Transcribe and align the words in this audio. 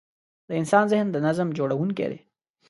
د 0.47 0.49
انسان 0.61 0.83
ذهن 0.91 1.07
د 1.11 1.17
نظم 1.25 1.47
جوړوونکی 1.57 2.05
دی. 2.11 2.19